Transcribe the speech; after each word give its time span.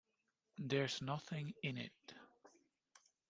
There's 0.57 0.99
nothing 0.99 1.53
in 1.61 1.77
it. 1.77 2.15